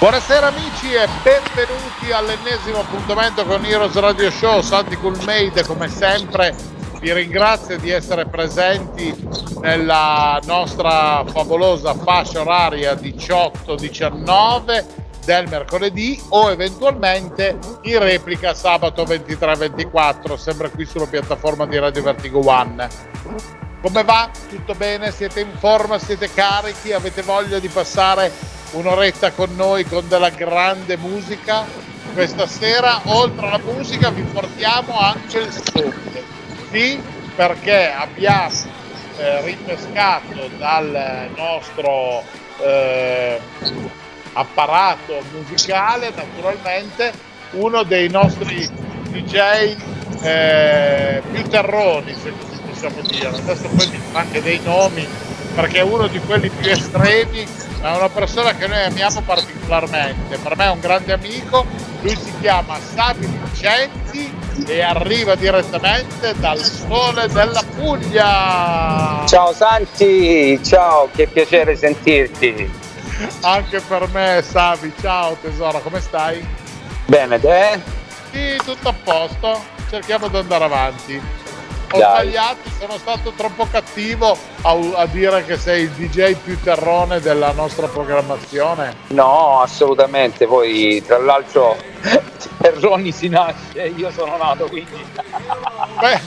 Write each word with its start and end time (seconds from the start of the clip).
Buonasera 0.00 0.46
amici 0.46 0.94
e 0.94 1.06
benvenuti 1.22 2.10
all'ennesimo 2.10 2.78
appuntamento 2.78 3.44
con 3.44 3.62
Heroes 3.62 3.92
Radio 3.96 4.30
Show. 4.30 4.62
Santi 4.62 4.96
Coolmade 4.96 5.62
come 5.66 5.88
sempre 5.88 6.56
vi 7.00 7.12
ringrazio 7.12 7.78
di 7.78 7.90
essere 7.90 8.24
presenti 8.24 9.14
nella 9.60 10.40
nostra 10.46 11.22
favolosa 11.26 11.92
fascia 11.92 12.40
oraria 12.40 12.94
18-19 12.94 14.84
del 15.26 15.46
mercoledì 15.48 16.18
o 16.30 16.50
eventualmente 16.50 17.58
in 17.82 17.98
replica 17.98 18.54
sabato 18.54 19.04
23-24 19.04 20.36
sempre 20.36 20.70
qui 20.70 20.86
sulla 20.86 21.08
piattaforma 21.08 21.66
di 21.66 21.78
Radio 21.78 22.02
Vertigo 22.02 22.40
One. 22.48 22.88
Come 23.82 24.04
va? 24.04 24.30
Tutto 24.48 24.74
bene? 24.74 25.10
Siete 25.10 25.40
in 25.40 25.52
forma? 25.58 25.98
Siete 25.98 26.32
carichi? 26.32 26.90
Avete 26.92 27.20
voglia 27.20 27.58
di 27.58 27.68
passare 27.68 28.58
un'oretta 28.72 29.32
con 29.32 29.54
noi 29.56 29.84
con 29.84 30.06
della 30.08 30.30
grande 30.30 30.96
musica. 30.96 31.64
Questa 32.12 32.46
sera, 32.46 33.00
oltre 33.04 33.46
alla 33.46 33.58
musica, 33.58 34.10
vi 34.10 34.22
portiamo 34.22 34.98
anche 34.98 35.38
il 35.38 35.52
sud. 35.52 36.22
Sì, 36.70 37.00
perché 37.34 37.90
abbiamo 37.90 38.54
eh, 39.16 39.42
ripescato 39.42 40.50
dal 40.58 41.30
nostro 41.36 42.22
eh, 42.58 43.40
apparato 44.32 45.22
musicale, 45.32 46.12
naturalmente, 46.14 47.12
uno 47.52 47.82
dei 47.82 48.08
nostri 48.08 48.68
DJ 49.10 49.76
eh, 50.22 51.22
più 51.30 51.42
terroni, 51.48 52.14
se 52.14 52.32
così 52.38 52.60
possiamo 52.68 53.00
dire. 53.02 53.28
Adesso 53.28 53.68
poi 53.68 53.86
vi 53.88 54.00
anche 54.12 54.42
dei 54.42 54.60
nomi, 54.64 55.06
perché 55.54 55.78
è 55.78 55.82
uno 55.82 56.08
di 56.08 56.18
quelli 56.20 56.48
più 56.48 56.70
estremi 56.70 57.46
è 57.80 57.96
una 57.96 58.08
persona 58.10 58.54
che 58.54 58.66
noi 58.66 58.84
amiamo 58.84 59.22
particolarmente, 59.22 60.36
per 60.36 60.56
me 60.56 60.64
è 60.66 60.70
un 60.70 60.80
grande 60.80 61.12
amico, 61.14 61.64
lui 62.00 62.14
si 62.14 62.32
chiama 62.40 62.78
Sabi 62.78 63.26
Vincenzi 63.26 64.32
e 64.66 64.82
arriva 64.82 65.34
direttamente 65.34 66.34
dal 66.38 66.58
sole 66.58 67.26
della 67.28 67.62
Puglia. 67.74 69.24
Ciao 69.26 69.54
Santi, 69.54 70.62
ciao, 70.62 71.08
che 71.14 71.26
piacere 71.26 71.74
sentirti. 71.74 72.70
Anche 73.42 73.80
per 73.80 74.08
me 74.12 74.44
Sabi, 74.46 74.92
ciao 75.00 75.36
tesoro, 75.40 75.80
come 75.80 76.00
stai? 76.00 76.46
Bene, 77.06 77.40
te? 77.40 77.80
Sì, 78.30 78.56
tutto 78.62 78.90
a 78.90 78.94
posto, 79.02 79.64
cerchiamo 79.88 80.28
di 80.28 80.36
andare 80.36 80.64
avanti 80.64 81.39
ho 81.92 81.98
Dai. 81.98 82.28
sbagliato, 82.28 82.70
sono 82.78 82.98
stato 82.98 83.32
troppo 83.32 83.66
cattivo 83.70 84.36
a, 84.62 84.76
a, 84.94 85.06
dire 85.06 85.44
che 85.44 85.56
sei 85.56 85.82
il 85.84 85.90
DJ 85.90 86.34
più 86.36 86.58
terrone 86.60 87.20
della 87.20 87.52
nostra 87.52 87.88
programmazione. 87.88 88.94
No, 89.08 89.60
assolutamente, 89.60 90.46
poi 90.46 91.02
tra 91.04 91.18
l'altro 91.18 91.76
Terroni 92.60 93.10
si 93.12 93.28
nasce, 93.28 93.86
io 93.96 94.10
sono 94.10 94.36
nato 94.36 94.66
quindi... 94.66 94.92
Beh. 96.00 96.20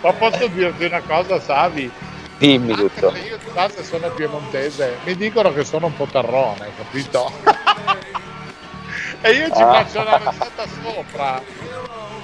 Ma 0.00 0.12
posso 0.12 0.46
dirti 0.48 0.84
una 0.84 1.00
cosa, 1.00 1.40
Savi? 1.40 1.90
Dimmi 2.38 2.74
tutto. 2.74 3.12
Io 3.16 3.38
di 3.38 3.50
base 3.52 3.82
sono 3.82 4.08
piemontese, 4.10 4.98
mi 5.04 5.16
dicono 5.16 5.52
che 5.54 5.64
sono 5.64 5.86
un 5.86 5.96
po' 5.96 6.06
terrone, 6.06 6.70
capito? 6.76 7.32
e 9.22 9.30
io 9.32 9.46
ci 9.46 9.62
Ah. 9.62 9.72
faccio 9.72 10.00
una 10.00 10.16
risata 10.18 10.64
sopra. 10.82 11.42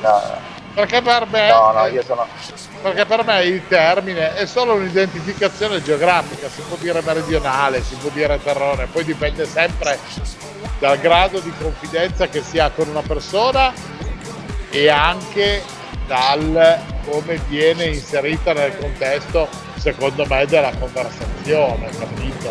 No, 0.03 0.51
Perché 0.75 1.03
per 1.03 1.27
me, 1.31 1.51
no, 1.51 1.73
no, 1.73 2.03
sono... 2.03 2.27
perché 2.81 3.05
per 3.05 3.25
me 3.25 3.45
il 3.45 3.67
termine 3.69 4.35
è 4.35 4.47
solo 4.47 4.73
un'identificazione 4.75 5.83
geografica, 5.83 6.49
si 6.49 6.63
può 6.63 6.77
dire 6.77 7.03
meridionale, 7.03 7.83
si 7.83 7.95
può 7.97 8.09
dire 8.09 8.41
terrone, 8.43 8.87
poi 8.87 9.05
dipende 9.05 9.45
sempre 9.45 9.99
dal 10.79 10.99
grado 10.99 11.41
di 11.41 11.53
confidenza 11.61 12.27
che 12.29 12.43
si 12.43 12.59
ha 12.59 12.71
con 12.71 12.89
una 12.89 13.03
persona 13.03 13.71
e 14.71 14.89
anche 14.89 15.63
dal 16.07 16.81
come 17.05 17.37
viene 17.49 17.85
inserita 17.85 18.55
nel 18.55 18.77
contesto, 18.79 19.49
secondo 19.77 20.25
me, 20.27 20.47
della 20.47 20.73
conversazione, 20.79 21.91
capito? 21.99 22.51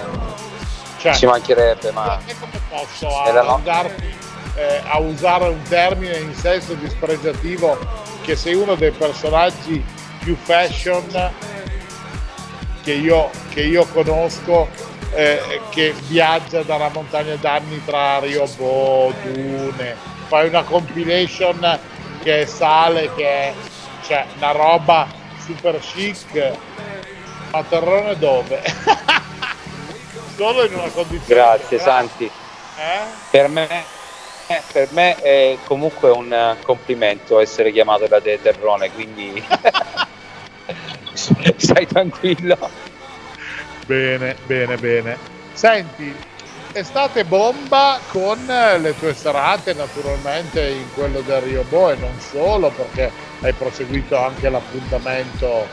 Cioè, 0.97 1.15
Ci 1.15 1.25
mancherebbe, 1.25 1.91
ma... 1.91 2.19
come 2.39 2.59
posso 2.69 3.19
andarti 3.19 4.20
eh, 4.55 4.81
a 4.85 4.99
usare 4.99 5.47
un 5.47 5.61
termine 5.63 6.17
in 6.17 6.33
senso 6.33 6.73
dispregiativo 6.73 7.77
che 8.21 8.35
sei 8.35 8.55
uno 8.55 8.75
dei 8.75 8.91
personaggi 8.91 9.83
più 10.19 10.35
fashion 10.35 11.31
che 12.83 12.93
io, 12.93 13.29
che 13.49 13.61
io 13.61 13.85
conosco 13.85 14.69
eh, 15.13 15.61
che 15.69 15.93
viaggia 16.07 16.63
dalla 16.63 16.89
montagna 16.89 17.35
d'anni 17.35 17.83
tra 17.85 18.19
Riobò, 18.19 19.11
Dune 19.23 19.95
fai 20.27 20.47
una 20.47 20.63
compilation 20.63 21.79
che 22.23 22.45
sale 22.45 23.13
che 23.15 23.25
è 23.25 23.53
cioè, 24.05 24.25
una 24.37 24.51
roba 24.51 25.07
super 25.43 25.79
chic 25.79 26.51
ma 27.51 27.63
Terrone 27.63 28.17
dove? 28.17 28.61
solo 30.41 30.65
in 30.65 30.73
una 30.73 30.89
condizione 30.89 31.41
Grazie. 31.41 31.79
Santi. 31.79 32.25
Eh? 32.25 32.99
Per 33.29 33.47
me, 33.47 33.83
per 34.71 34.89
me 34.91 35.21
è 35.21 35.57
comunque 35.65 36.09
un 36.09 36.31
eh, 36.31 36.57
complimento 36.63 37.39
essere 37.39 37.71
chiamato 37.71 38.07
da 38.07 38.19
te 38.19 38.39
Terrone, 38.41 38.91
quindi 38.91 39.43
stai 41.13 41.85
tranquillo. 41.87 42.57
Bene, 43.85 44.35
bene, 44.45 44.77
bene. 44.77 45.17
Senti, 45.53 46.15
estate 46.73 47.25
bomba 47.25 47.99
con 48.07 48.49
eh, 48.49 48.77
le 48.79 48.97
tue 48.97 49.13
serate 49.13 49.73
naturalmente 49.73 50.69
in 50.69 50.93
quello 50.93 51.21
del 51.21 51.41
Rio 51.41 51.63
Bo 51.69 51.89
e 51.89 51.95
non 51.95 52.19
solo 52.19 52.69
perché 52.69 53.11
hai 53.41 53.53
proseguito 53.53 54.17
anche 54.17 54.49
l'appuntamento 54.49 55.67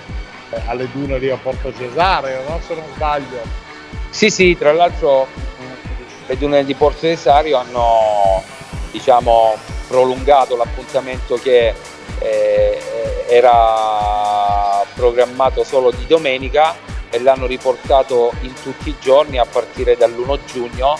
eh, 0.50 0.60
alle 0.66 0.88
dune 0.92 1.18
lì 1.18 1.30
a 1.30 1.36
Porto 1.36 1.72
Cesareo, 1.72 2.42
no? 2.48 2.60
Se 2.66 2.74
non 2.74 2.84
sbaglio. 2.94 3.66
Sì, 4.10 4.30
sì, 4.30 4.56
tra 4.58 4.72
l'altro 4.72 5.26
mh, 5.26 5.64
le 6.26 6.36
dune 6.36 6.64
di 6.64 6.74
Porto 6.74 7.00
Cesario 7.00 7.58
hanno 7.58 8.42
diciamo, 8.90 9.56
prolungato 9.86 10.56
l'appuntamento 10.56 11.36
che 11.36 11.74
eh, 12.18 12.82
era 13.28 14.84
programmato 14.94 15.64
solo 15.64 15.90
di 15.90 16.06
domenica 16.06 16.74
e 17.10 17.20
l'hanno 17.20 17.46
riportato 17.46 18.32
in 18.40 18.52
tutti 18.62 18.90
i 18.90 18.96
giorni 19.00 19.38
a 19.38 19.46
partire 19.46 19.96
dall'1 19.96 20.38
giugno, 20.44 20.98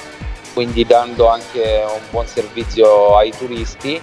quindi 0.54 0.84
dando 0.84 1.28
anche 1.28 1.84
un 1.86 2.00
buon 2.10 2.26
servizio 2.26 3.16
ai 3.16 3.30
turisti 3.36 4.00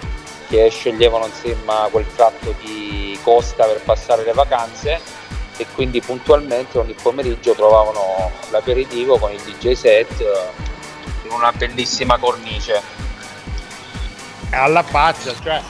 che 0.48 0.68
sceglievano 0.70 1.26
insomma 1.26 1.88
quel 1.90 2.06
tratto 2.14 2.54
di 2.62 3.18
costa 3.22 3.64
per 3.64 3.80
passare 3.82 4.24
le 4.24 4.32
vacanze 4.32 5.00
e 5.56 5.66
quindi 5.74 6.00
puntualmente 6.00 6.78
ogni 6.78 6.94
pomeriggio 7.00 7.52
trovavano 7.52 8.30
l'aperitivo 8.50 9.18
con 9.18 9.32
il 9.32 9.40
DJ 9.40 9.72
set 9.72 10.20
eh, 10.20 11.24
in 11.24 11.32
una 11.32 11.52
bellissima 11.52 12.18
cornice. 12.18 13.04
È 14.50 14.56
alla 14.56 14.82
faccia, 14.82 15.32
cioè 15.34 15.60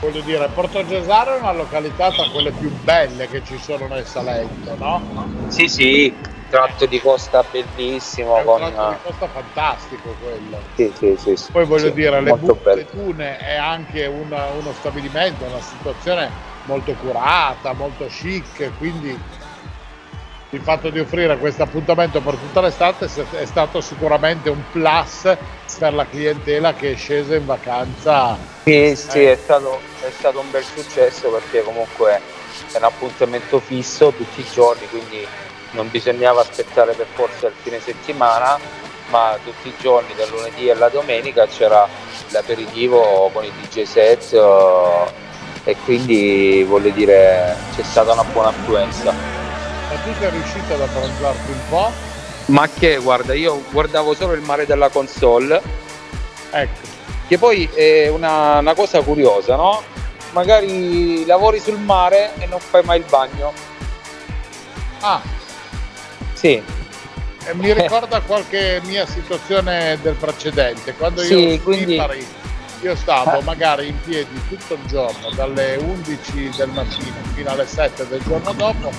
voglio 0.00 0.20
dire, 0.22 0.48
Porto 0.48 0.86
Cesareo 0.86 1.36
è 1.36 1.40
una 1.40 1.52
località 1.52 2.10
tra 2.10 2.28
quelle 2.30 2.52
più 2.52 2.70
belle 2.82 3.28
che 3.28 3.42
ci 3.44 3.58
sono 3.58 3.86
nel 3.86 4.06
Salento, 4.06 4.76
no? 4.78 5.02
Sì, 5.48 5.66
sì, 5.68 6.14
tratto 6.48 6.86
di 6.86 7.00
costa 7.00 7.42
bellissimo 7.42 8.36
È 8.36 8.40
un 8.40 8.46
con 8.46 8.58
tratto 8.58 8.88
di 8.90 8.98
costa 9.02 9.28
fantastico 9.28 10.14
quello. 10.20 10.62
sì, 10.74 10.92
sì, 10.96 11.16
sì, 11.16 11.36
sì, 11.36 11.50
Poi 11.52 11.64
voglio 11.66 11.88
sì, 11.88 11.92
dire, 11.92 12.20
le 12.20 12.32
bello. 12.32 12.84
Dune 12.92 13.38
è 13.38 13.56
anche 13.56 14.06
una- 14.06 14.46
uno 14.50 14.72
stabilimento, 14.72 15.44
una 15.44 15.60
situazione 15.60 16.30
molto 16.64 16.94
curata, 16.94 17.72
molto 17.72 18.06
chic, 18.06 18.72
quindi 18.78 19.18
il 20.50 20.60
fatto 20.62 20.88
di 20.88 20.98
offrire 20.98 21.36
questo 21.36 21.62
appuntamento 21.62 22.20
per 22.20 22.34
tutta 22.34 22.62
l'estate 22.62 23.04
è 23.04 23.08
st- 23.08 23.34
è 23.34 23.44
stato 23.44 23.80
sicuramente 23.82 24.48
un 24.48 24.62
plus 24.72 25.36
per 25.78 25.92
la 25.92 26.06
clientela 26.06 26.72
che 26.72 26.92
è 26.92 26.96
scesa 26.96 27.34
in 27.34 27.44
vacanza. 27.44 28.36
Sì, 28.64 28.96
sì, 28.96 29.24
Eh. 29.24 29.32
è 29.32 29.36
stato, 29.36 29.78
è 30.00 30.10
stato 30.10 30.40
un 30.40 30.50
bel 30.50 30.64
successo 30.64 31.28
perché 31.28 31.62
comunque 31.62 32.20
è 32.72 32.76
un 32.78 32.84
appuntamento 32.84 33.60
fisso 33.60 34.10
tutti 34.16 34.40
i 34.40 34.46
giorni, 34.50 34.88
quindi 34.88 35.26
non 35.72 35.90
bisognava 35.90 36.40
aspettare 36.40 36.94
per 36.94 37.06
forza 37.12 37.48
il 37.48 37.52
fine 37.60 37.78
settimana, 37.78 38.58
ma 39.10 39.36
tutti 39.44 39.68
i 39.68 39.74
giorni, 39.78 40.14
dal 40.16 40.30
lunedì 40.30 40.70
alla 40.70 40.88
domenica, 40.88 41.46
c'era 41.46 41.86
l'aperitivo 42.30 43.30
con 43.32 43.44
i 43.44 43.52
DJ 43.60 43.82
set 43.82 44.32
uh, 44.32 45.08
e 45.64 45.76
quindi 45.84 46.64
voglio 46.66 46.90
dire 46.90 47.54
c'è 47.76 47.82
stata 47.82 48.12
una 48.12 48.24
buona 48.24 48.48
affluenza. 48.48 49.47
Ma 49.88 49.98
tu 50.00 50.12
sei 50.18 50.30
riuscito 50.30 50.74
ad 50.74 50.80
approntarti 50.80 51.50
un 51.50 51.60
po'? 51.68 51.90
Ma 52.46 52.68
che 52.68 52.98
guarda, 52.98 53.34
io 53.34 53.62
guardavo 53.70 54.14
solo 54.14 54.32
il 54.32 54.42
mare 54.42 54.66
della 54.66 54.88
console. 54.88 55.60
Ecco. 56.50 56.86
Che 57.26 57.38
poi 57.38 57.68
è 57.72 58.08
una, 58.08 58.58
una 58.58 58.74
cosa 58.74 59.02
curiosa, 59.02 59.56
no? 59.56 59.82
Magari 60.32 61.24
lavori 61.26 61.58
sul 61.58 61.78
mare 61.78 62.32
e 62.38 62.46
non 62.46 62.60
fai 62.60 62.82
mai 62.84 62.98
il 62.98 63.04
bagno. 63.08 63.52
Ah. 65.00 65.20
Sì, 66.32 66.62
mi 67.54 67.72
ricorda 67.72 68.20
qualche 68.26 68.80
mia 68.84 69.06
situazione 69.06 69.98
del 70.02 70.14
precedente, 70.14 70.94
quando 70.94 71.22
sì, 71.22 71.34
io 71.34 71.60
quindi... 71.60 71.92
Lipari, 71.92 72.26
io 72.80 72.94
stavo 72.94 73.40
magari 73.40 73.88
in 73.88 74.00
piedi 74.04 74.40
tutto 74.48 74.74
il 74.74 74.86
giorno, 74.86 75.30
dalle 75.34 75.76
11 75.76 76.50
del 76.56 76.68
mattino 76.68 77.16
fino 77.34 77.50
alle 77.50 77.66
7 77.66 78.06
del 78.06 78.22
giorno 78.22 78.52
dopo, 78.52 78.92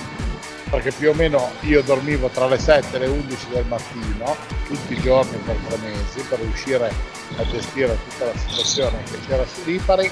perché 0.70 0.92
più 0.92 1.10
o 1.10 1.14
meno 1.14 1.50
io 1.60 1.82
dormivo 1.82 2.28
tra 2.28 2.46
le 2.46 2.58
7 2.58 2.96
e 2.96 2.98
le 3.00 3.06
11 3.08 3.48
del 3.48 3.64
mattino, 3.66 4.36
tutti 4.66 4.92
i 4.92 5.00
giorni 5.00 5.36
per 5.38 5.56
tre 5.66 5.76
mesi, 5.78 6.20
per 6.28 6.38
riuscire 6.38 6.92
a 7.36 7.44
gestire 7.46 7.98
tutta 8.08 8.26
la 8.26 8.38
situazione 8.38 9.02
che 9.02 9.18
c'era 9.26 9.44
su 9.44 9.64
Lipari. 9.64 10.10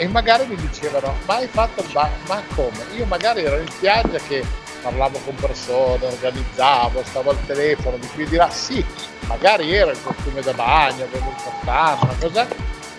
E 0.00 0.06
magari 0.06 0.46
mi 0.46 0.54
dicevano, 0.54 1.12
ma 1.26 1.36
hai 1.36 1.48
fatto 1.48 1.82
il 1.82 1.90
bagno? 1.90 2.14
Ma 2.28 2.40
come? 2.54 2.84
Io 2.96 3.04
magari 3.06 3.42
ero 3.42 3.58
in 3.58 3.68
spiaggia 3.68 4.18
che 4.18 4.44
parlavo 4.80 5.18
con 5.24 5.34
persone, 5.34 6.06
organizzavo, 6.06 7.02
stavo 7.04 7.30
al 7.30 7.46
telefono, 7.46 7.96
di 7.96 8.06
qui 8.14 8.26
di 8.26 8.36
là, 8.36 8.48
sì, 8.48 8.84
magari 9.26 9.74
era 9.74 9.90
il 9.90 10.00
costume 10.00 10.40
da 10.40 10.52
bagno, 10.52 11.02
avevo 11.02 11.30
il 11.30 11.42
cappano, 11.42 11.98
una 12.04 12.14
cosa, 12.20 12.46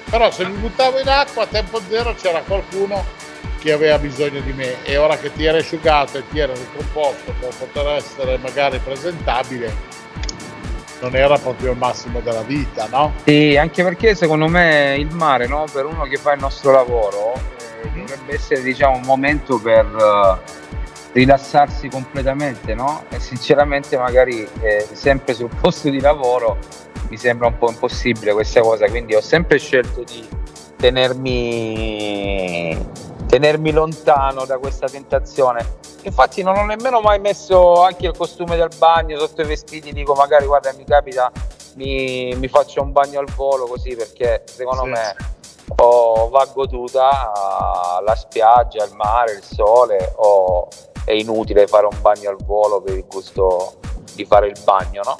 però 0.10 0.30
se 0.30 0.46
mi 0.46 0.58
buttavo 0.58 1.00
in 1.00 1.08
acqua 1.08 1.44
a 1.44 1.48
tempo 1.48 1.82
zero 1.88 2.14
c'era 2.16 2.42
qualcuno 2.42 3.06
che 3.60 3.72
aveva 3.72 4.00
bisogno 4.00 4.40
di 4.40 4.54
me 4.54 4.84
e 4.84 4.98
ora 4.98 5.18
che 5.18 5.32
ti 5.34 5.46
era 5.46 5.58
asciugato 5.58 6.18
e 6.18 6.24
ti 6.30 6.40
era 6.40 6.54
ricomposto 6.54 7.34
per 7.40 7.54
poter 7.58 7.96
essere 7.96 8.38
magari 8.38 8.80
presentabile, 8.80 9.72
non 11.02 11.16
era 11.16 11.38
proprio 11.38 11.72
il 11.72 11.78
massimo 11.78 12.22
della 12.22 12.42
vita, 12.42 12.88
no? 12.90 13.14
Sì, 13.24 13.58
anche 13.58 13.84
perché 13.84 14.16
secondo 14.16 14.48
me 14.48 14.96
il 14.98 15.14
mare, 15.14 15.48
no, 15.48 15.66
per 15.72 15.86
uno 15.86 16.04
che 16.04 16.18
fa 16.18 16.34
il 16.34 16.40
nostro 16.40 16.72
lavoro, 16.72 17.34
eh, 17.36 17.90
dovrebbe 17.94 18.34
essere 18.34 18.62
diciamo, 18.62 18.96
un 18.96 19.06
momento 19.06 19.60
per... 19.60 19.86
Uh, 19.86 20.68
rilassarsi 21.12 21.90
completamente, 21.90 22.76
no? 22.76 23.04
E 23.10 23.20
sinceramente 23.20 23.98
magari 23.98 24.48
eh, 24.62 24.88
sempre 24.92 25.34
sul 25.34 25.50
posto 25.60 25.90
di 25.90 26.00
lavoro 26.00 26.60
mi 27.10 27.18
sembra 27.18 27.48
un 27.48 27.58
po' 27.58 27.72
impossibile 27.72 28.34
questa 28.34 28.62
cosa, 28.62 28.88
quindi 28.88 29.16
ho 29.16 29.22
sempre 29.22 29.58
scelto 29.58 30.04
di 30.04 30.24
tenermi, 30.76 32.78
tenermi 33.30 33.72
lontano 33.72 34.46
da 34.46 34.58
questa 34.58 34.88
tentazione. 34.88 35.78
Infatti 36.02 36.42
non 36.42 36.58
ho 36.58 36.66
nemmeno 36.66 37.00
mai 37.00 37.20
messo 37.20 37.84
anche 37.84 38.08
il 38.08 38.18
costume 38.18 38.56
del 38.56 38.72
bagno 38.78 39.20
sotto 39.20 39.42
i 39.42 39.46
vestiti, 39.46 39.94
dico 39.94 40.14
magari 40.16 40.48
guarda 40.48 40.74
mi 40.74 40.84
capita, 40.84 41.32
mi, 41.76 42.34
mi 42.36 42.48
faccio 42.48 42.82
un 42.82 42.92
bagno 42.92 43.20
al 43.20 43.30
volo 43.36 43.68
così 43.68 43.96
perché 43.96 44.44
secondo 44.46 44.84
sì. 44.84 44.90
me 44.90 45.16
o 45.76 46.30
va 46.30 46.50
goduta 46.52 47.32
la 48.04 48.16
spiaggia, 48.16 48.84
il 48.84 48.96
mare, 48.96 49.34
il 49.34 49.44
sole 49.44 50.14
o 50.16 50.68
è 51.06 51.12
inutile 51.12 51.68
fare 51.68 51.86
un 51.86 52.02
bagno 52.02 52.32
al 52.32 52.38
volo 52.44 52.82
per 52.82 52.96
il 52.96 53.06
gusto 53.08 53.80
di 54.16 54.26
fare 54.26 54.48
il 54.48 54.60
bagno, 54.64 55.02
no? 55.06 55.18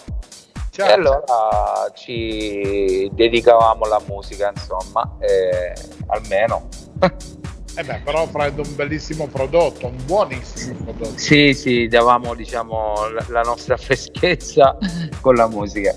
Certo. 0.72 0.90
E 0.90 0.94
allora 0.94 1.92
ci 1.94 3.10
dedicavamo 3.12 3.84
alla 3.84 4.02
musica, 4.08 4.52
insomma, 4.54 5.18
e 5.20 5.74
almeno. 6.08 6.68
Eh 7.80 7.84
beh, 7.86 8.02
però 8.04 8.28
prendo 8.28 8.62
un 8.62 8.76
bellissimo 8.76 9.28
prodotto, 9.28 9.88
un 9.88 9.96
buonissimo 10.04 10.84
prodotto. 10.84 11.18
Sì, 11.18 11.54
sì, 11.54 11.88
davamo 11.88 12.36
diciamo 12.36 12.94
la 13.28 13.40
nostra 13.40 13.78
freschezza 13.78 14.78
con 15.22 15.36
la 15.36 15.48
musica. 15.48 15.96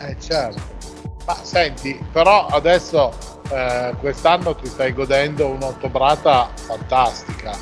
Eh 0.00 0.14
certo. 0.20 0.60
Ma 1.24 1.34
senti, 1.42 1.98
però 2.12 2.48
adesso 2.48 3.14
eh, 3.50 3.94
quest'anno 3.98 4.54
ti 4.56 4.66
stai 4.66 4.92
godendo 4.92 5.46
un'ottobrata 5.46 6.50
fantastica 6.54 7.56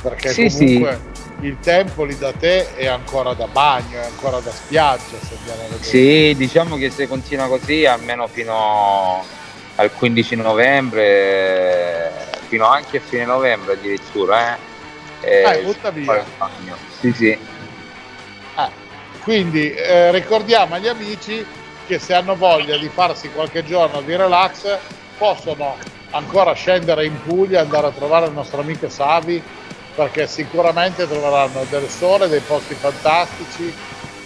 perché 0.00 0.28
sì, 0.30 0.48
comunque 0.48 1.00
sì. 1.40 1.46
il 1.46 1.58
tempo 1.58 2.04
lì 2.04 2.16
da 2.16 2.30
te 2.30 2.72
è 2.76 2.86
ancora 2.86 3.34
da 3.34 3.48
bagno, 3.48 3.98
è 3.98 4.04
ancora 4.04 4.38
da 4.38 4.52
spiaggia 4.52 5.18
se 5.20 5.34
andiamo 5.38 5.60
a 5.60 5.64
vedere. 5.64 5.82
Sì, 5.82 6.34
diciamo 6.36 6.76
che 6.76 6.90
se 6.90 7.08
continua 7.08 7.48
così 7.48 7.84
almeno 7.84 8.28
fino 8.28 9.24
al 9.76 9.92
15 9.92 10.36
novembre, 10.36 11.81
fino 12.52 12.66
anche 12.66 12.98
a 12.98 13.00
fine 13.00 13.24
novembre 13.24 13.72
addirittura, 13.72 14.58
eh. 15.22 15.42
Dai, 15.42 15.62
butta 15.62 15.90
via. 15.90 16.22
Sì, 17.00 17.10
sì. 17.12 17.30
Eh, 17.30 18.68
quindi 19.22 19.72
eh, 19.72 20.10
ricordiamo 20.10 20.74
agli 20.74 20.88
amici 20.88 21.46
che 21.86 21.98
se 21.98 22.12
hanno 22.12 22.36
voglia 22.36 22.76
di 22.76 22.90
farsi 22.90 23.30
qualche 23.30 23.64
giorno 23.64 24.02
di 24.02 24.14
relax 24.14 24.76
possono 25.16 25.78
ancora 26.10 26.52
scendere 26.52 27.06
in 27.06 27.22
Puglia, 27.22 27.62
andare 27.62 27.86
a 27.86 27.90
trovare 27.90 28.26
il 28.26 28.32
nostro 28.32 28.60
amico 28.60 28.90
Savi 28.90 29.42
perché 29.94 30.26
sicuramente 30.26 31.08
troveranno 31.08 31.64
del 31.70 31.88
sole, 31.88 32.28
dei 32.28 32.40
posti 32.40 32.74
fantastici, 32.74 33.72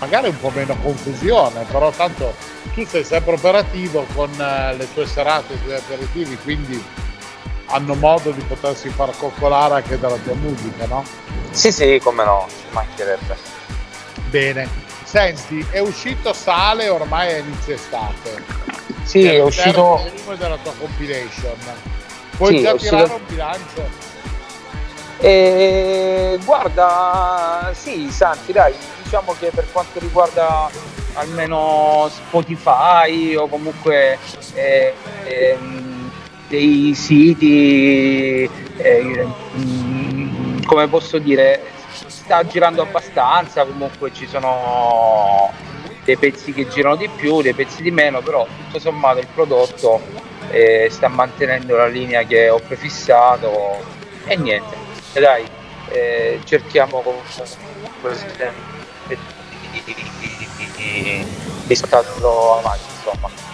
magari 0.00 0.28
un 0.28 0.40
po' 0.40 0.50
meno 0.50 0.76
confusione, 0.82 1.64
però 1.70 1.90
tanto 1.90 2.34
tu 2.74 2.84
sei 2.86 3.04
sempre 3.04 3.34
operativo 3.34 4.04
con 4.14 4.30
eh, 4.32 4.74
le 4.76 4.92
tue 4.92 5.06
serate, 5.06 5.54
i 5.54 5.62
tuoi 5.62 5.76
aperitivi, 5.76 6.36
quindi 6.42 7.04
hanno 7.66 7.94
modo 7.94 8.30
di 8.30 8.42
potersi 8.42 8.88
far 8.88 9.16
coccolare 9.16 9.74
anche 9.74 9.98
dalla 9.98 10.16
tua 10.16 10.34
musica, 10.34 10.86
no? 10.86 11.04
Sì, 11.50 11.72
sì, 11.72 12.00
come 12.02 12.24
no, 12.24 12.46
ci 12.48 12.66
mancherebbe. 12.70 13.36
Bene. 14.28 14.84
Senti, 15.04 15.64
è 15.70 15.78
uscito 15.78 16.32
Sale 16.32 16.88
ormai 16.88 17.32
a 17.32 17.36
inizio 17.38 17.74
estate. 17.74 18.42
Sì, 19.04 19.24
è, 19.24 19.34
è 19.34 19.42
uscito... 19.42 20.02
Il 20.28 20.36
della 20.36 20.58
tua 20.58 20.72
compilation. 20.78 21.56
Puoi 22.36 22.56
sì, 22.56 22.62
già 22.62 22.74
tirare 22.74 23.02
uscito... 23.04 23.14
un 23.14 23.26
bilancio? 23.26 23.88
E 25.18 26.38
guarda, 26.44 27.72
sì, 27.74 28.10
Santi, 28.10 28.52
dai, 28.52 28.74
diciamo 29.02 29.34
che 29.38 29.50
per 29.54 29.66
quanto 29.72 29.98
riguarda 29.98 30.68
almeno 31.14 32.10
Spotify 32.10 33.34
o 33.34 33.48
comunque 33.48 34.18
eh, 34.52 34.92
eh, 35.24 35.58
dei 36.48 36.94
siti, 36.94 38.48
eh, 38.76 39.26
come 40.64 40.88
posso 40.88 41.18
dire, 41.18 41.62
sta 42.06 42.46
girando 42.46 42.82
abbastanza, 42.82 43.64
comunque 43.64 44.12
ci 44.12 44.26
sono 44.26 45.52
dei 46.04 46.16
pezzi 46.16 46.52
che 46.52 46.68
girano 46.68 46.96
di 46.96 47.08
più, 47.08 47.42
dei 47.42 47.54
pezzi 47.54 47.82
di 47.82 47.90
meno, 47.90 48.20
però 48.20 48.46
tutto 48.46 48.78
sommato 48.78 49.18
il 49.18 49.26
prodotto 49.32 50.00
eh, 50.50 50.88
sta 50.90 51.08
mantenendo 51.08 51.76
la 51.76 51.86
linea 51.86 52.22
che 52.22 52.48
ho 52.48 52.60
prefissato 52.60 53.82
e 54.24 54.36
niente 54.36 54.84
e 55.16 55.20
dai, 55.20 55.44
eh, 55.88 56.40
cerchiamo 56.44 57.00
comunque 57.00 57.46
di, 59.06 59.16
di, 60.76 61.26
di 61.64 61.74
starlo 61.74 62.58
avanti, 62.58 62.84
insomma. 62.96 63.45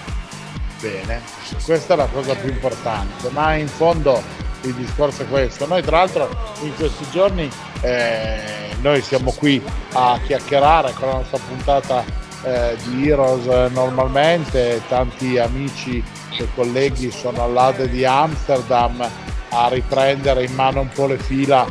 Bene, 0.83 1.23
questa 1.65 1.95
è 1.95 1.97
la 1.97 2.09
cosa 2.09 2.35
più 2.35 2.49
importante, 2.49 3.29
ma 3.31 3.55
in 3.55 3.69
fondo 3.69 4.21
il 4.63 4.75
discorso 4.75 5.23
è 5.23 5.29
questo. 5.29 5.65
Noi 5.69 5.81
tra 5.81 5.99
l'altro 5.99 6.29
in 6.63 6.75
questi 6.75 7.07
giorni 7.13 7.49
eh, 7.83 8.75
noi 8.81 9.01
siamo 9.01 9.31
qui 9.31 9.63
a 9.93 10.19
chiacchierare 10.27 10.93
con 10.95 11.07
la 11.07 11.15
nostra 11.15 11.39
puntata 11.39 12.05
eh, 12.43 12.77
di 12.83 13.09
Heroes 13.09 13.71
normalmente, 13.71 14.83
tanti 14.89 15.39
amici 15.39 16.03
e 16.37 16.49
colleghi 16.53 17.13
sono 17.13 17.45
all'Ade 17.45 17.89
di 17.89 18.05
Amsterdam 18.05 19.09
a 19.51 19.69
riprendere 19.69 20.43
in 20.43 20.55
mano 20.55 20.81
un 20.81 20.89
po' 20.89 21.07
le 21.07 21.19
fila 21.19 21.65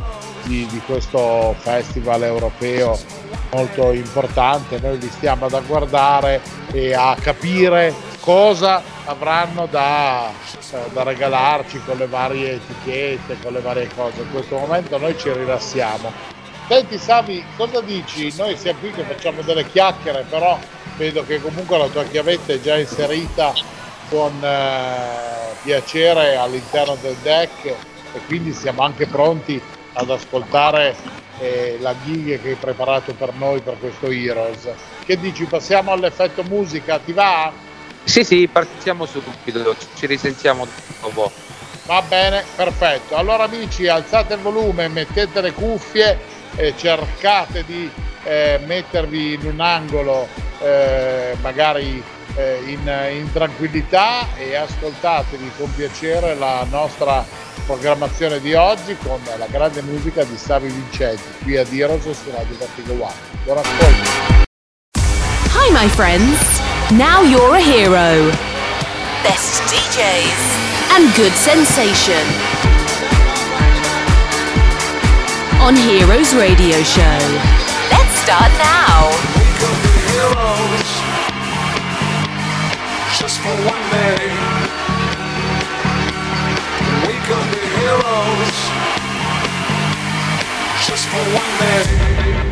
di, 0.44 0.66
di 0.70 0.80
questo 0.86 1.54
festival 1.58 2.22
europeo 2.22 2.98
molto 3.50 3.92
importante. 3.92 4.80
Noi 4.80 4.98
li 4.98 5.10
stiamo 5.10 5.44
ad 5.44 5.66
guardare 5.66 6.40
e 6.72 6.94
a 6.94 7.14
capire 7.20 7.92
cosa 8.22 8.80
avranno 9.06 9.66
da, 9.66 10.30
eh, 10.30 10.90
da, 10.92 11.02
regalarci 11.02 11.82
con 11.84 11.96
le 11.96 12.06
varie 12.06 12.52
etichette, 12.52 13.36
con 13.42 13.52
le 13.52 13.60
varie 13.60 13.88
cose. 13.94 14.20
In 14.22 14.30
questo 14.30 14.56
momento 14.58 14.96
noi 14.96 15.18
ci 15.18 15.30
rilassiamo. 15.32 16.12
Senti 16.68 16.98
Savi, 16.98 17.44
cosa 17.56 17.80
dici? 17.80 18.32
Noi 18.36 18.56
siamo 18.56 18.78
qui 18.78 18.92
che 18.92 19.02
facciamo 19.02 19.42
delle 19.42 19.68
chiacchiere, 19.68 20.24
però 20.28 20.56
vedo 20.96 21.24
che 21.26 21.40
comunque 21.40 21.76
la 21.76 21.88
tua 21.88 22.04
chiavetta 22.04 22.52
è 22.52 22.60
già 22.60 22.78
inserita 22.78 23.52
con 24.08 24.32
eh, 24.40 25.54
piacere 25.64 26.36
all'interno 26.36 26.96
del 27.00 27.16
deck 27.22 27.64
e 27.64 28.20
quindi 28.26 28.52
siamo 28.52 28.82
anche 28.82 29.06
pronti 29.06 29.60
ad 29.94 30.08
ascoltare 30.08 30.94
eh, 31.40 31.76
la 31.80 31.94
gig 32.04 32.40
che 32.40 32.50
hai 32.50 32.54
preparato 32.54 33.14
per 33.14 33.34
noi 33.34 33.60
per 33.60 33.76
questo 33.80 34.06
Heroes. 34.06 34.68
Che 35.04 35.18
dici, 35.18 35.44
passiamo 35.44 35.90
all'effetto 35.90 36.44
musica, 36.44 37.00
ti 37.00 37.12
va? 37.12 37.70
Sì, 38.04 38.24
sì, 38.24 38.48
partiamo 38.50 39.06
subito, 39.06 39.76
ci 39.94 40.06
risentiamo 40.06 40.66
dopo. 41.00 41.30
Va 41.86 42.02
bene, 42.02 42.44
perfetto. 42.54 43.16
Allora 43.16 43.44
amici, 43.44 43.88
alzate 43.88 44.34
il 44.34 44.40
volume, 44.40 44.88
mettete 44.88 45.40
le 45.40 45.52
cuffie 45.52 46.18
e 46.56 46.74
cercate 46.76 47.64
di 47.64 47.90
eh, 48.24 48.60
mettervi 48.66 49.34
in 49.34 49.46
un 49.46 49.60
angolo 49.60 50.28
eh, 50.60 51.36
magari 51.40 52.02
eh, 52.36 52.62
in, 52.66 52.80
in, 53.12 53.32
tranquillità 53.32 54.26
e 54.36 54.54
ascoltatevi 54.54 55.50
con 55.56 55.74
piacere 55.74 56.34
la 56.34 56.64
nostra 56.70 57.24
programmazione 57.66 58.40
di 58.40 58.54
oggi 58.54 58.96
con 58.96 59.20
la 59.36 59.46
grande 59.46 59.82
musica 59.82 60.24
di 60.24 60.36
Savi 60.36 60.68
Vincenti 60.68 61.22
qui 61.42 61.56
a 61.56 61.64
Diros 61.64 62.02
su 62.02 62.30
Radio 62.30 62.56
Vertigo 62.56 62.92
One. 62.92 63.14
Buon 63.44 63.58
ascolto. 63.58 64.40
Hi 65.54 65.70
my 65.70 65.88
friends, 65.88 66.60
now 66.98 67.22
you're 67.22 67.54
a 67.56 67.60
hero. 67.60 68.30
Best 69.22 69.62
DJs 69.72 70.42
and 70.92 71.14
good 71.14 71.32
sensation. 71.32 72.24
On 75.60 75.74
Heroes 75.76 76.34
Radio 76.34 76.82
Show. 76.82 77.18
Let's 77.90 78.14
start 78.20 78.52
now. 78.58 79.32
just 83.18 83.38
for 83.38 83.54
one 83.64 83.90
day. 83.90 84.18
We 87.06 87.14
could 87.26 87.48
be 87.54 87.62
heroes 87.78 88.58
just 90.86 91.06
for 91.06 91.22
one 91.38 91.58
day. 91.60 92.51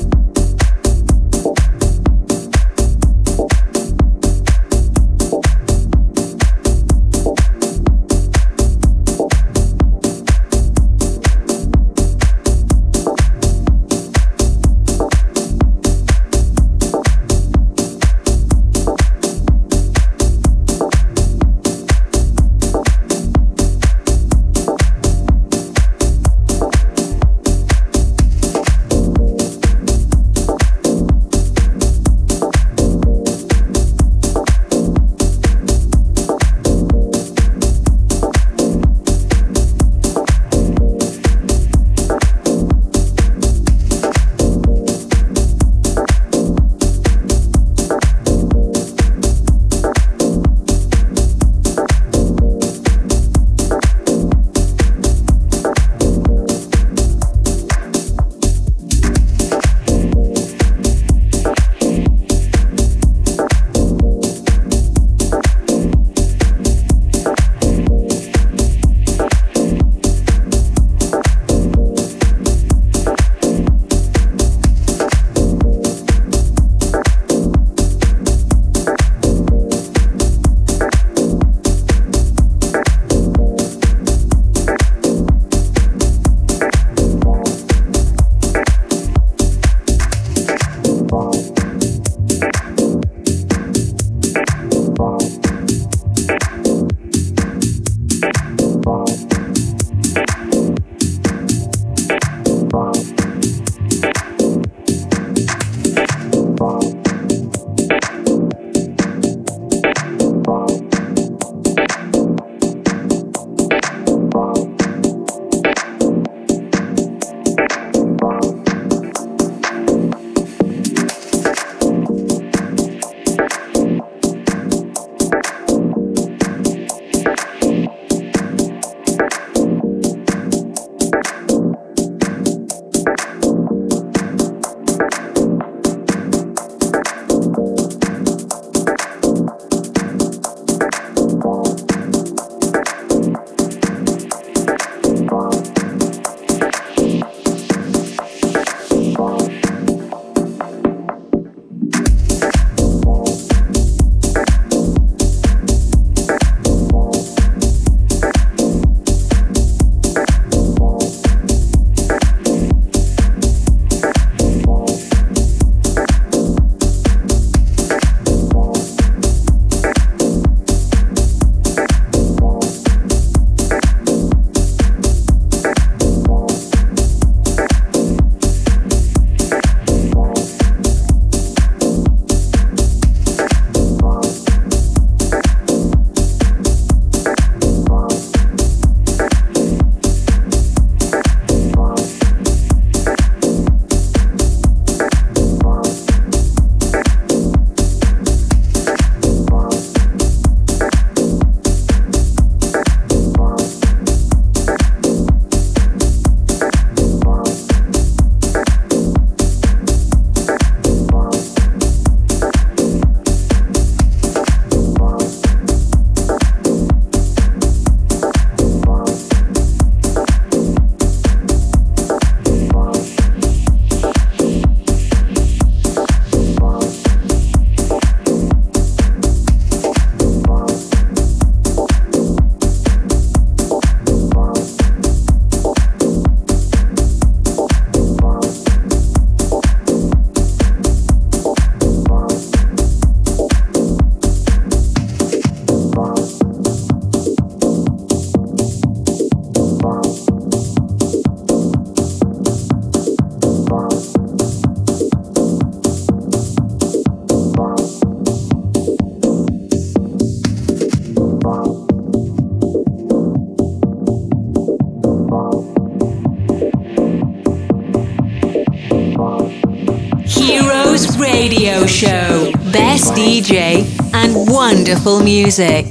Wonderful 274.91 275.23
music. 275.23 275.90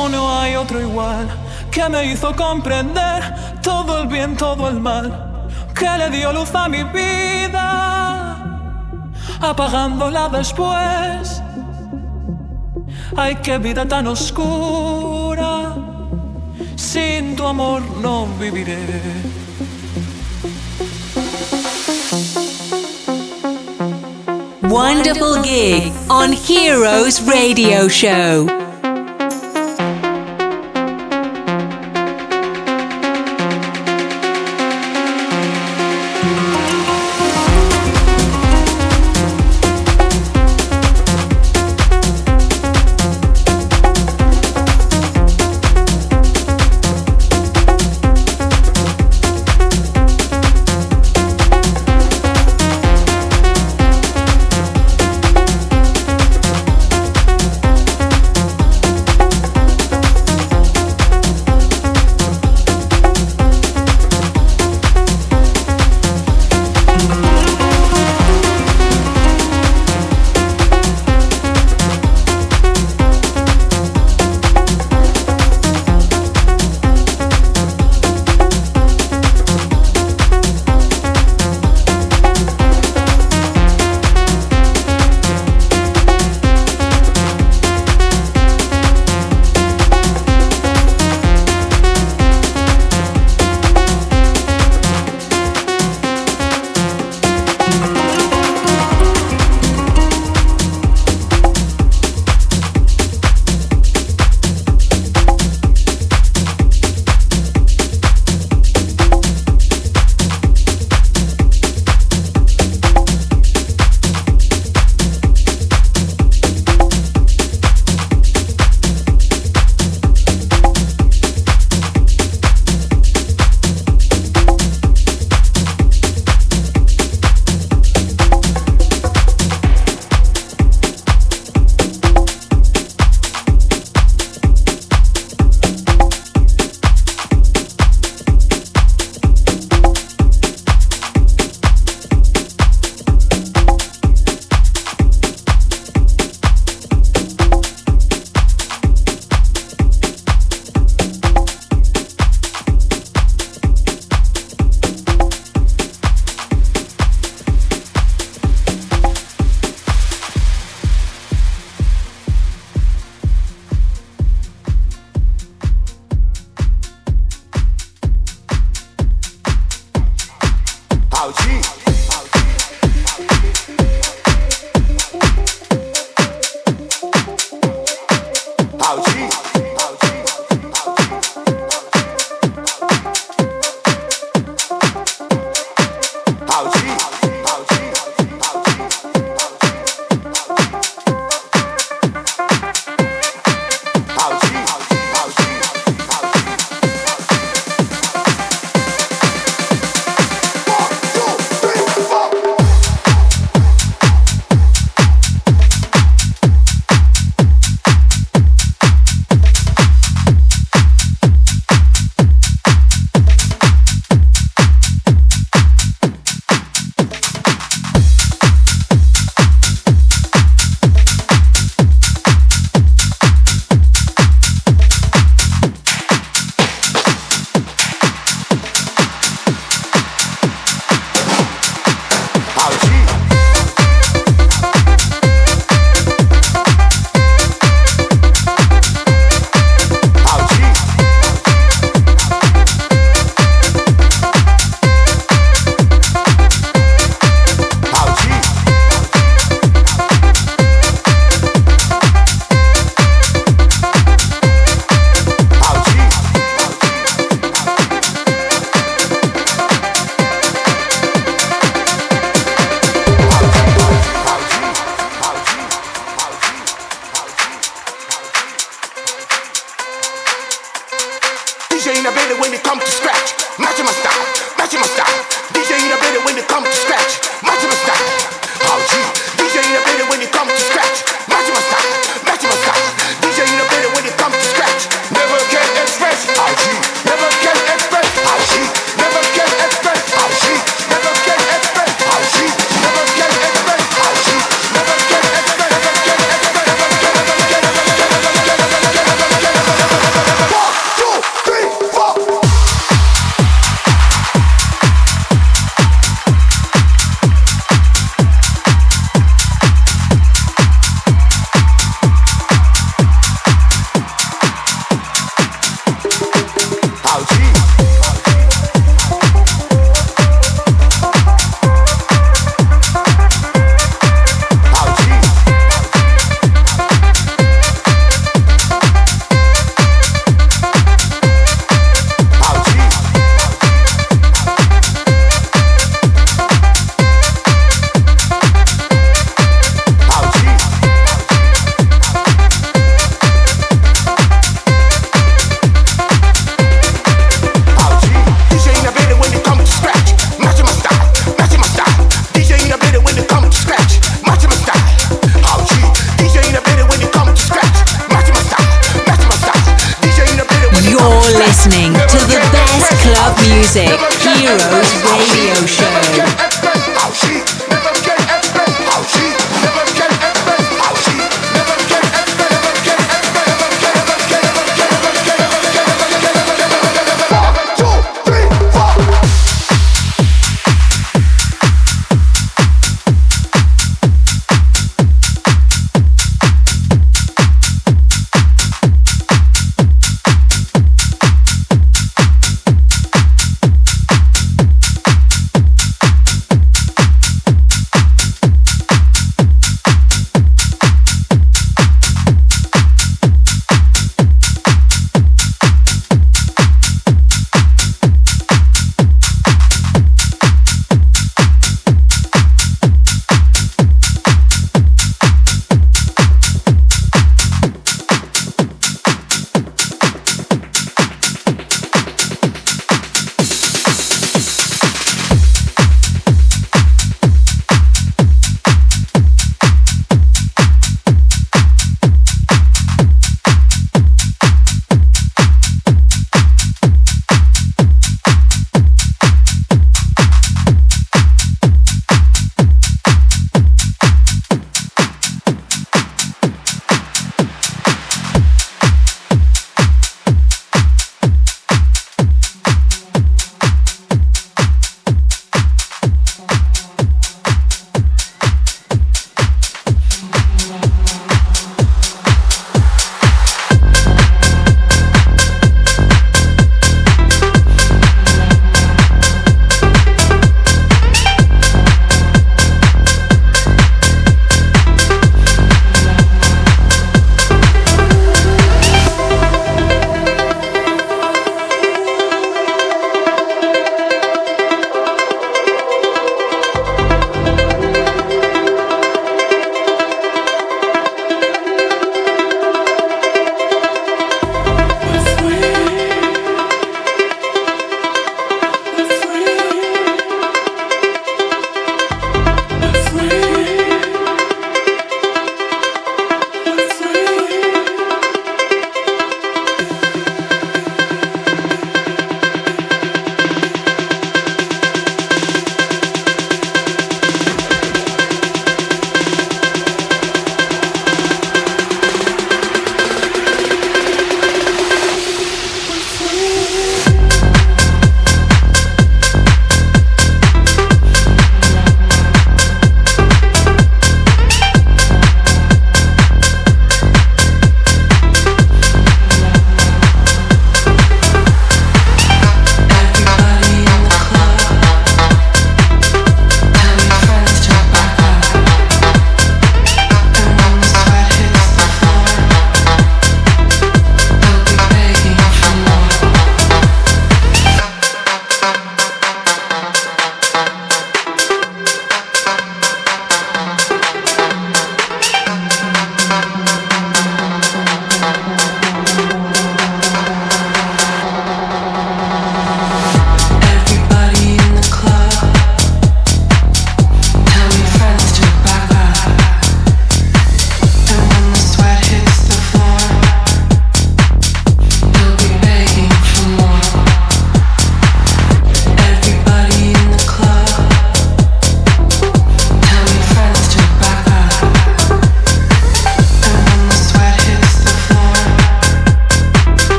Como 0.00 0.08
no 0.08 0.34
hay 0.34 0.56
otro 0.56 0.80
igual, 0.80 1.28
que 1.70 1.86
me 1.90 2.06
hizo 2.06 2.34
comprender 2.34 3.22
todo 3.62 4.00
el 4.00 4.08
bien, 4.08 4.34
todo 4.34 4.66
el 4.70 4.80
mal, 4.80 5.48
que 5.74 5.88
le 5.98 6.08
dio 6.08 6.32
luz 6.32 6.54
a 6.54 6.68
mi 6.70 6.82
vida, 6.84 8.38
apagándola 9.42 10.30
después. 10.30 11.42
Ay, 13.14 13.36
qué 13.42 13.58
vida 13.58 13.86
tan 13.86 14.06
oscura, 14.06 15.76
sin 16.76 17.36
tu 17.36 17.46
amor 17.46 17.82
no 18.00 18.26
viviré. 18.38 19.02
Wonderful 24.62 25.42
gig 25.42 25.92
on 26.08 26.32
Heroes 26.32 27.20
Radio 27.26 27.86
Show. 27.88 28.59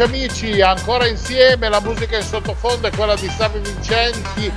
Rieccoci 0.00 0.02
amici, 0.02 0.60
ancora 0.62 1.06
insieme, 1.06 1.68
la 1.68 1.80
musica 1.80 2.16
in 2.16 2.22
sottofondo 2.22 2.86
è 2.86 2.90
quella 2.90 3.14
di 3.16 3.28
Savi 3.28 3.58
Vincenti, 3.58 4.50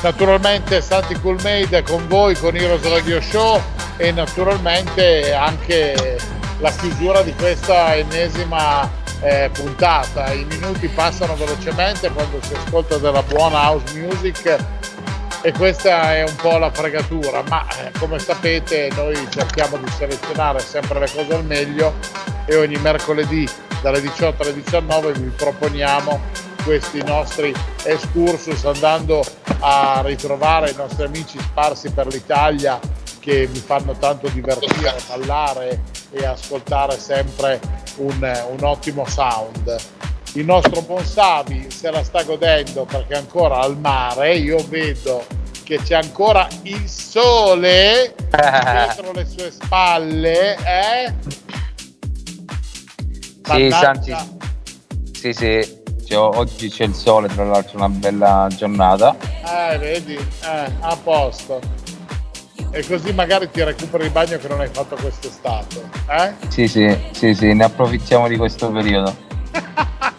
naturalmente 0.00 0.80
Santi 0.80 1.18
Cool 1.18 1.40
Made 1.42 1.82
con 1.82 2.06
voi 2.06 2.36
con 2.36 2.54
Heroes 2.54 2.88
Radio 2.88 3.20
Show 3.20 3.60
e 3.96 4.12
naturalmente 4.12 5.34
anche 5.34 6.18
la 6.60 6.70
chiusura 6.70 7.22
di 7.22 7.34
questa 7.34 7.96
ennesima 7.96 8.88
eh, 9.22 9.50
puntata. 9.52 10.32
I 10.32 10.44
minuti 10.44 10.86
passano 10.86 11.34
velocemente 11.34 12.08
quando 12.10 12.38
si 12.42 12.54
ascolta 12.54 12.98
della 12.98 13.24
buona 13.24 13.62
house 13.62 13.92
music 13.98 14.56
e 15.46 15.52
questa 15.52 16.12
è 16.12 16.24
un 16.24 16.34
po' 16.34 16.58
la 16.58 16.72
fregatura, 16.72 17.40
ma 17.48 17.64
eh, 17.78 17.92
come 18.00 18.18
sapete 18.18 18.90
noi 18.96 19.14
cerchiamo 19.30 19.76
di 19.76 19.88
selezionare 19.92 20.58
sempre 20.58 20.98
le 20.98 21.08
cose 21.08 21.34
al 21.34 21.44
meglio 21.44 21.94
e 22.46 22.56
ogni 22.56 22.74
mercoledì 22.78 23.48
dalle 23.80 24.00
18 24.00 24.42
alle 24.42 24.54
19 24.54 25.12
vi 25.12 25.28
proponiamo 25.36 26.20
questi 26.64 27.00
nostri 27.04 27.54
excursus 27.84 28.64
andando 28.64 29.24
a 29.60 30.02
ritrovare 30.04 30.70
i 30.70 30.74
nostri 30.74 31.04
amici 31.04 31.38
sparsi 31.38 31.92
per 31.92 32.08
l'Italia 32.08 32.80
che 33.20 33.48
mi 33.48 33.60
fanno 33.60 33.92
tanto 33.92 34.26
divertire, 34.26 34.96
ballare 35.06 35.82
e 36.10 36.26
ascoltare 36.26 36.98
sempre 36.98 37.60
un, 37.98 38.46
un 38.50 38.64
ottimo 38.64 39.06
sound. 39.06 39.76
Il 40.36 40.44
nostro 40.44 40.82
Bonsavi 40.82 41.70
se 41.70 41.90
la 41.90 42.04
sta 42.04 42.22
godendo 42.22 42.84
perché 42.84 43.14
è 43.14 43.16
ancora 43.16 43.60
al 43.60 43.78
mare, 43.78 44.36
io 44.36 44.62
vedo 44.68 45.24
che 45.64 45.78
c'è 45.82 45.94
ancora 45.94 46.46
il 46.64 46.86
sole 46.86 48.14
dietro 48.28 49.12
le 49.12 49.24
sue 49.24 49.50
spalle, 49.50 50.56
eh? 50.56 51.14
Sì, 53.44 53.70
Santi, 53.70 54.14
sì, 55.14 55.32
sì, 55.32 55.82
c'è, 56.04 56.18
oggi 56.18 56.68
c'è 56.68 56.84
il 56.84 56.94
sole, 56.94 57.28
tra 57.28 57.44
l'altro 57.44 57.78
una 57.78 57.88
bella 57.88 58.46
giornata. 58.54 59.16
Eh, 59.18 59.78
vedi, 59.78 60.16
eh, 60.16 60.70
a 60.80 60.98
posto. 61.02 61.60
E 62.72 62.86
così 62.86 63.10
magari 63.14 63.48
ti 63.50 63.62
recuperi 63.64 64.04
il 64.04 64.10
bagno 64.10 64.36
che 64.36 64.48
non 64.48 64.60
hai 64.60 64.68
fatto 64.68 64.96
quest'estate, 64.96 65.88
eh? 66.10 66.34
Sì, 66.48 66.68
sì, 66.68 66.94
sì, 67.12 67.32
sì, 67.32 67.54
ne 67.54 67.64
approfittiamo 67.64 68.28
di 68.28 68.36
questo 68.36 68.70
periodo. 68.70 69.24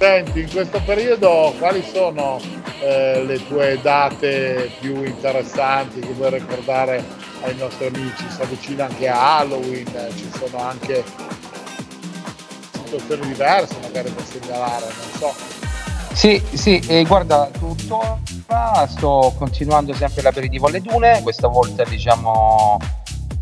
Senti, 0.00 0.40
in 0.40 0.50
questo 0.50 0.80
periodo 0.82 1.54
quali 1.58 1.84
sono 1.92 2.40
eh, 2.80 3.22
le 3.22 3.46
tue 3.46 3.78
date 3.82 4.70
più 4.80 5.04
interessanti 5.04 6.00
che 6.00 6.14
vuoi 6.14 6.30
ricordare 6.38 7.04
ai 7.42 7.54
nostri 7.56 7.88
amici? 7.88 8.24
Si 8.30 8.40
avvicina 8.40 8.86
anche 8.86 9.08
a 9.08 9.40
Halloween, 9.40 9.92
ci 10.16 10.30
sono 10.38 10.62
anche 10.62 11.04
situazioni 12.82 13.26
diverse 13.26 13.76
magari 13.82 14.10
da 14.14 14.22
segnalare, 14.24 14.86
non 14.86 15.18
so. 15.18 15.34
Sì, 16.14 16.42
sì, 16.50 16.82
e 16.88 17.04
guarda, 17.04 17.50
tuttora 17.58 18.86
sto 18.88 19.34
continuando 19.36 19.92
sempre 19.92 20.22
l'aperitivo 20.22 20.66
alle 20.66 20.80
dune, 20.80 21.20
questa 21.22 21.48
volta 21.48 21.84
diciamo 21.84 22.78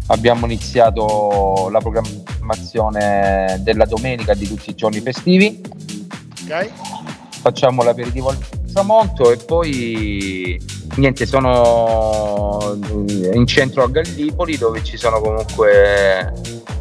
abbiamo 0.08 0.46
iniziato 0.46 1.68
la 1.70 1.78
programmazione 1.78 3.58
della 3.60 3.84
domenica 3.84 4.34
di 4.34 4.48
tutti 4.48 4.70
i 4.70 4.74
giorni 4.74 5.00
festivi. 5.00 5.67
Ok. 6.48 6.70
Facciamo 7.42 7.82
l'aperitivo 7.82 8.30
al 8.30 8.38
tramonto 8.72 9.30
e 9.30 9.36
poi 9.36 10.58
niente, 10.96 11.26
sono 11.26 12.76
in 13.32 13.46
centro 13.46 13.84
a 13.84 13.88
Gallipoli 13.88 14.56
dove 14.56 14.82
ci 14.82 14.96
sono 14.96 15.20
comunque 15.20 16.32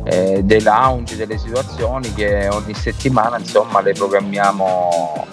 eh, 0.06 0.42
dei 0.44 0.62
lounge, 0.62 1.18
delle 1.18 1.38
situazioni 1.38 2.14
che 2.14 2.48
ogni 2.48 2.74
settimana 2.74 3.38
insomma 3.38 3.82
le 3.82 3.92
programmiamo 3.92 5.28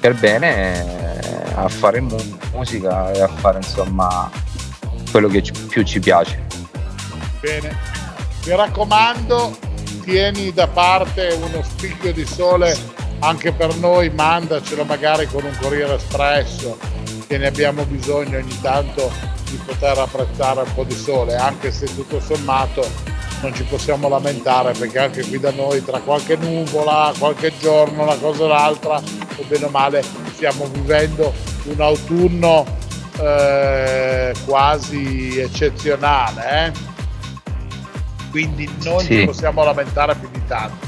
per 0.00 0.14
bene 0.14 1.20
eh, 1.20 1.52
a 1.54 1.68
fare 1.68 2.00
mu- 2.00 2.38
musica 2.52 3.10
e 3.10 3.20
a 3.20 3.28
fare 3.28 3.58
insomma 3.58 4.30
quello 5.10 5.26
che 5.28 5.42
ci, 5.42 5.52
più 5.68 5.82
ci 5.82 5.98
piace. 5.98 6.46
Bene, 7.40 7.76
mi 8.46 8.54
raccomando, 8.54 9.56
tieni 10.04 10.52
da 10.52 10.68
parte 10.68 11.36
uno 11.42 11.62
spicchio 11.62 12.12
di 12.12 12.24
sole 12.24 12.76
anche 13.20 13.52
per 13.52 13.74
noi, 13.76 14.10
mandacelo 14.10 14.84
magari 14.84 15.26
con 15.26 15.44
un 15.44 15.56
Corriere 15.60 15.94
Espresso, 15.94 16.78
che 17.26 17.38
ne 17.38 17.46
abbiamo 17.46 17.84
bisogno 17.84 18.38
ogni 18.38 18.60
tanto 18.60 19.10
di 19.50 19.58
poter 19.64 19.98
apprezzare 19.98 20.60
un 20.60 20.74
po' 20.74 20.84
di 20.84 20.94
sole, 20.94 21.36
anche 21.36 21.70
se 21.72 21.86
tutto 21.94 22.20
sommato 22.20 23.16
non 23.40 23.54
ci 23.54 23.62
possiamo 23.64 24.08
lamentare 24.08 24.72
perché 24.72 24.98
anche 24.98 25.22
qui 25.26 25.38
da 25.38 25.52
noi 25.52 25.84
tra 25.84 26.00
qualche 26.00 26.36
nuvola, 26.36 27.12
qualche 27.18 27.52
giorno, 27.58 28.02
una 28.02 28.16
cosa 28.16 28.44
o 28.44 28.46
l'altra, 28.48 28.96
o 28.96 29.44
bene 29.46 29.66
o 29.66 29.68
male 29.68 30.02
stiamo 30.32 30.66
vivendo 30.66 31.32
un 31.64 31.80
autunno 31.80 32.64
eh, 33.20 34.32
quasi 34.44 35.38
eccezionale, 35.38 36.66
eh? 36.66 36.72
quindi 38.30 38.68
non 38.82 39.00
sì. 39.00 39.18
ci 39.18 39.24
possiamo 39.24 39.64
lamentare 39.64 40.14
più 40.14 40.28
di 40.32 40.44
tanto. 40.46 40.87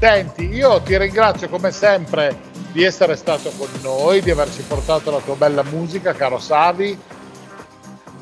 Senti, 0.00 0.48
io 0.48 0.80
ti 0.80 0.96
ringrazio 0.96 1.50
come 1.50 1.70
sempre 1.70 2.34
di 2.72 2.82
essere 2.82 3.16
stato 3.16 3.50
con 3.58 3.68
noi, 3.82 4.22
di 4.22 4.30
averci 4.30 4.62
portato 4.62 5.10
la 5.10 5.18
tua 5.18 5.36
bella 5.36 5.62
musica, 5.62 6.14
caro 6.14 6.38
Savi. 6.38 6.98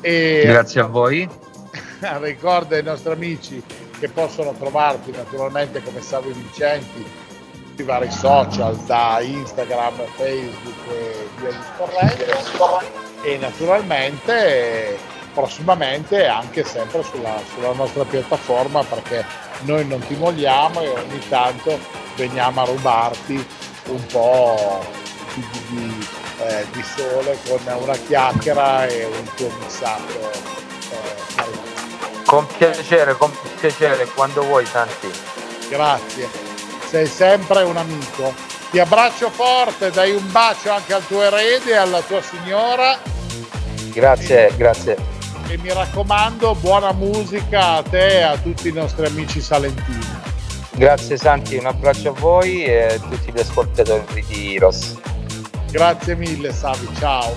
E 0.01 0.43
Grazie 0.45 0.81
a 0.81 0.87
voi. 0.87 1.25
Ricorda 2.19 2.75
ai 2.75 2.83
nostri 2.83 3.13
amici 3.13 3.63
che 3.97 4.09
possono 4.09 4.53
trovarti 4.59 5.11
naturalmente 5.11 5.81
come 5.81 6.01
Savi 6.01 6.33
Vincenti 6.33 7.05
sui 7.75 7.85
vari 7.85 8.11
social, 8.11 8.75
da 8.79 9.21
Instagram, 9.21 10.01
Facebook 10.17 10.87
e 10.89 11.27
via 11.37 11.49
discorrendo. 11.49 12.83
E 13.23 13.37
naturalmente 13.37 14.97
prossimamente 15.33 16.25
anche 16.25 16.63
sempre 16.63 17.03
sulla, 17.03 17.39
sulla 17.53 17.73
nostra 17.73 18.03
piattaforma 18.03 18.83
perché 18.83 19.25
noi 19.61 19.85
non 19.85 19.99
ti 20.05 20.15
molliamo 20.15 20.81
e 20.81 20.89
ogni 20.89 21.27
tanto 21.27 21.77
veniamo 22.15 22.61
a 22.61 22.65
rubarti 22.65 23.47
un 23.87 24.05
po' 24.07 24.85
di, 25.33 25.45
di, 25.69 26.07
eh, 26.41 26.65
di 26.71 26.83
sole 26.83 27.37
con 27.47 27.59
una 27.81 27.95
chiacchiera 27.95 28.85
e 28.85 29.05
un 29.05 29.33
tuo 29.35 29.51
missato. 29.63 30.31
Eh, 30.91 31.67
con 32.25 32.45
piacere, 32.45 33.15
con 33.17 33.31
piacere, 33.59 34.05
quando 34.13 34.43
vuoi 34.43 34.65
Santi. 34.65 35.09
Grazie, 35.69 36.29
sei 36.87 37.07
sempre 37.07 37.63
un 37.63 37.77
amico. 37.77 38.33
Ti 38.69 38.79
abbraccio 38.79 39.31
forte, 39.31 39.89
dai 39.89 40.11
un 40.11 40.31
bacio 40.31 40.71
anche 40.71 40.93
al 40.93 41.05
tuo 41.07 41.23
erede 41.23 41.71
e 41.71 41.75
alla 41.75 42.01
tua 42.01 42.21
signora. 42.21 42.99
Grazie, 43.91 44.53
grazie 44.55 45.18
e 45.49 45.57
mi 45.57 45.73
raccomando 45.73 46.53
buona 46.55 46.91
musica 46.91 47.77
a 47.77 47.81
te 47.81 48.19
e 48.19 48.21
a 48.21 48.37
tutti 48.37 48.67
i 48.67 48.71
nostri 48.71 49.07
amici 49.07 49.41
salentini. 49.41 50.05
Grazie 50.73 51.17
Santi, 51.17 51.55
un 51.55 51.65
abbraccio 51.65 52.09
a 52.09 52.13
voi 52.13 52.63
e 52.63 52.83
a 52.83 52.99
tutti 52.99 53.31
gli 53.33 53.39
ascoltatori 53.39 54.23
di 54.27 54.55
Heroes. 54.55 54.95
Grazie 55.71 56.15
mille 56.15 56.53
Savi, 56.53 56.87
ciao. 56.99 57.33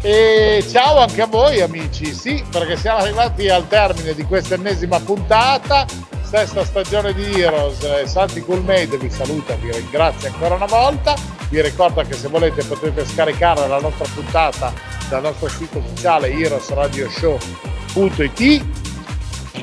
E 0.00 0.64
ciao 0.70 0.98
anche 0.98 1.20
a 1.20 1.26
voi 1.26 1.60
amici, 1.60 2.14
sì, 2.14 2.42
perché 2.50 2.76
siamo 2.78 3.00
arrivati 3.00 3.48
al 3.50 3.68
termine 3.68 4.14
di 4.14 4.24
questa 4.24 4.54
ennesima 4.54 4.98
puntata, 5.00 5.86
sesta 6.22 6.64
stagione 6.64 7.12
di 7.12 7.40
Heroes. 7.42 8.04
Santi 8.04 8.40
Coolmade 8.40 8.96
vi 8.96 9.10
saluta, 9.10 9.54
vi 9.56 9.70
ringrazio 9.70 10.28
ancora 10.28 10.54
una 10.54 10.66
volta. 10.66 11.14
Vi 11.54 11.62
ricordo 11.62 12.02
che 12.02 12.14
se 12.14 12.26
volete 12.26 12.64
potete 12.64 13.06
scaricare 13.06 13.68
la 13.68 13.78
nostra 13.78 14.04
puntata 14.12 14.72
dal 15.08 15.22
nostro 15.22 15.48
sito 15.48 15.78
ufficiale 15.78 16.32
heroesradioshow.it 16.32 18.40
e 18.40 18.64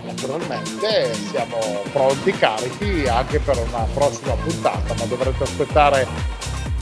naturalmente 0.06 1.14
siamo 1.30 1.58
pronti, 1.92 2.32
carichi 2.32 3.06
anche 3.10 3.40
per 3.40 3.58
una 3.58 3.86
prossima 3.94 4.36
puntata, 4.36 4.94
ma 4.94 5.04
dovrete 5.04 5.44
aspettare 5.44 6.08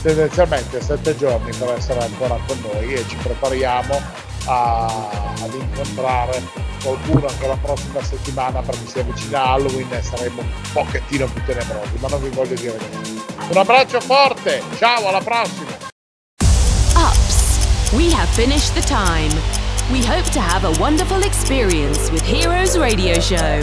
tendenzialmente 0.00 0.80
sette 0.80 1.16
giorni 1.16 1.50
per 1.58 1.70
essere 1.70 2.04
ancora 2.04 2.38
con 2.46 2.56
noi 2.72 2.92
e 2.92 3.04
ci 3.08 3.16
prepariamo 3.16 4.00
a, 4.46 4.86
ad 4.86 5.54
incontrare 5.54 6.42
qualcuno 6.82 7.26
anche 7.26 7.46
la 7.46 7.56
prossima 7.56 8.02
settimana 8.02 8.60
perché 8.60 8.86
si 8.86 8.98
avvicina 8.98 9.44
Halloween 9.44 9.92
e 9.92 10.02
saremo 10.02 10.40
un 10.40 10.48
pochettino 10.72 11.26
più 11.26 11.42
tenebrosi, 11.44 11.98
ma 12.00 12.08
non 12.08 12.22
vi 12.22 12.28
voglio 12.30 12.54
dire 12.54 12.78
niente. 12.78 13.34
Un 13.50 13.56
abbraccio 13.56 14.00
forte, 14.00 14.62
ciao, 14.78 15.08
alla 15.08 15.20
prossima! 15.20 15.88
We 17.92 18.08
have 18.12 18.28
finished 18.28 18.76
the 18.76 18.82
time. 18.82 19.32
We 19.90 20.00
hope 20.04 20.24
to 20.26 20.40
have 20.40 20.62
a 20.64 20.80
wonderful 20.80 21.24
experience 21.24 22.08
with 22.12 22.22
Heroes 22.22 22.78
Radio 22.78 23.14
Show. 23.18 23.60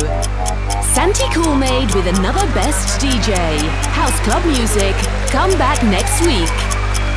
Santi 0.83 1.23
Coolmade 1.31 1.95
with 1.95 2.07
another 2.07 2.45
best 2.53 2.99
DJ. 2.99 3.57
House 3.93 4.19
Club 4.25 4.43
Music. 4.45 4.93
Come 5.31 5.51
back 5.51 5.81
next 5.81 6.19
week. 6.25 6.76